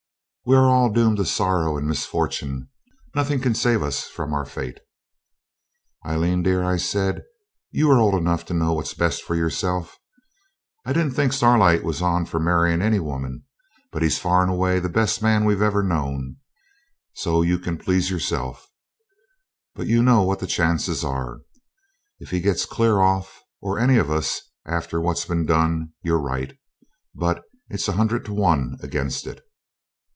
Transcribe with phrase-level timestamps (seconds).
[0.43, 2.67] We are all doomed to sorrow and misfortune, and
[3.13, 4.79] nothing can save us from our fate.'
[6.03, 7.21] 'Aileen, dear,' I said,
[7.69, 9.99] 'you are old enough to know what's best for yourself.
[10.83, 13.43] I didn't think Starlight was on for marrying any woman,
[13.91, 16.37] but he's far and away the best man we've ever known,
[17.13, 18.67] so you can please yourself.
[19.75, 21.41] But you know what the chances are.
[22.19, 26.57] If he gets clear off, or any of us, after what's been done, you're right.
[27.13, 29.39] But it's a hundred to one against it.'